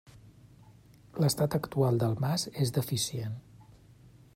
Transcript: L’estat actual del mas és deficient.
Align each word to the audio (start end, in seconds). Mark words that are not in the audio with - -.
L’estat 1.25 1.57
actual 1.59 2.03
del 2.05 2.17
mas 2.25 2.49
és 2.67 2.77
deficient. 2.79 3.39